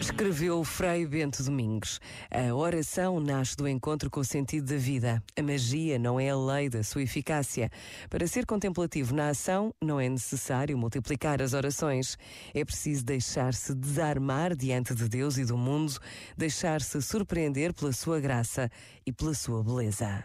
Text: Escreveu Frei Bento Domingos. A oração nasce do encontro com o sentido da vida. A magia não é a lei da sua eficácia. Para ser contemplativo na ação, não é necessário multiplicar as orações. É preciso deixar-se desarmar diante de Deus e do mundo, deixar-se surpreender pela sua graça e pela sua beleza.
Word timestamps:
Escreveu 0.00 0.64
Frei 0.64 1.04
Bento 1.04 1.42
Domingos. 1.42 2.00
A 2.30 2.54
oração 2.54 3.20
nasce 3.20 3.56
do 3.56 3.68
encontro 3.68 4.08
com 4.08 4.20
o 4.20 4.24
sentido 4.24 4.66
da 4.66 4.76
vida. 4.76 5.22
A 5.36 5.42
magia 5.42 5.98
não 5.98 6.18
é 6.18 6.30
a 6.30 6.36
lei 6.36 6.70
da 6.70 6.82
sua 6.82 7.02
eficácia. 7.02 7.70
Para 8.08 8.26
ser 8.26 8.46
contemplativo 8.46 9.14
na 9.14 9.28
ação, 9.28 9.74
não 9.82 10.00
é 10.00 10.08
necessário 10.08 10.78
multiplicar 10.78 11.42
as 11.42 11.52
orações. 11.52 12.16
É 12.54 12.64
preciso 12.64 13.04
deixar-se 13.04 13.74
desarmar 13.74 14.56
diante 14.56 14.94
de 14.94 15.08
Deus 15.08 15.36
e 15.38 15.44
do 15.44 15.58
mundo, 15.58 15.98
deixar-se 16.36 17.02
surpreender 17.02 17.74
pela 17.74 17.92
sua 17.92 18.20
graça 18.20 18.70
e 19.04 19.12
pela 19.12 19.34
sua 19.34 19.62
beleza. 19.62 20.24